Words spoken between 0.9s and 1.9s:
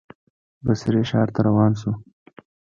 ښار ته روان